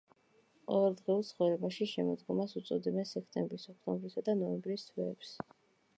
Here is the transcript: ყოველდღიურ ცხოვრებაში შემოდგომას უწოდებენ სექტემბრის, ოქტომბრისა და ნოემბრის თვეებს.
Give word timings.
ყოველდღიურ 0.69 1.19
ცხოვრებაში 1.27 1.87
შემოდგომას 1.91 2.57
უწოდებენ 2.61 3.09
სექტემბრის, 3.13 3.69
ოქტომბრისა 3.75 4.27
და 4.31 4.39
ნოემბრის 4.45 4.89
თვეებს. 4.93 5.37